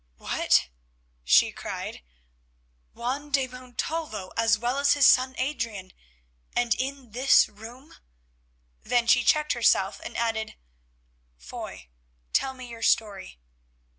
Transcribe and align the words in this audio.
"What!" 0.17 0.69
she 1.23 1.51
cried. 1.51 2.01
"Juan 2.95 3.29
de 3.29 3.45
Montalvo 3.47 4.31
as 4.35 4.57
well 4.57 4.79
as 4.79 4.93
his 4.93 5.05
son 5.05 5.35
Adrian, 5.37 5.93
and 6.55 6.73
in 6.73 7.11
this 7.11 7.47
room——" 7.47 7.93
Then 8.81 9.05
she 9.05 9.23
checked 9.23 9.53
herself 9.53 9.99
and 10.03 10.17
added, 10.17 10.55
"Foy, 11.37 11.89
tell 12.33 12.55
me 12.55 12.65
your 12.67 12.81
story." 12.81 13.39